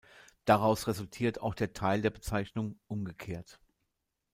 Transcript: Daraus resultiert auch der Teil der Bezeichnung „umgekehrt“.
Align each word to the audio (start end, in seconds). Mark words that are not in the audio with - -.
Daraus 0.45 0.87
resultiert 0.87 1.41
auch 1.43 1.53
der 1.53 1.73
Teil 1.73 2.01
der 2.01 2.09
Bezeichnung 2.09 2.79
„umgekehrt“. 2.87 3.59